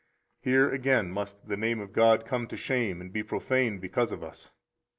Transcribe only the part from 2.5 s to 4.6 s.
shame and be profaned because of us.